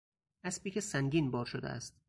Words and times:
اسبی 0.43 0.71
که 0.71 0.81
سنگین 0.81 1.31
بار 1.31 1.45
شده 1.45 1.69
است 1.69 1.95